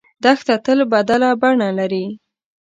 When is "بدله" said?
0.93-1.29